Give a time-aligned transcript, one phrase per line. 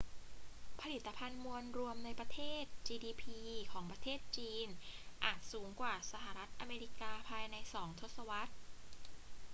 [0.81, 3.23] ผลิตภัณฑ์มวลรวมในประเทศ gdp
[3.71, 4.67] ของประเทศจีน
[5.23, 8.51] อาจสูงกว่าสหรัฐอเมริกาภายในสองทศวรรษ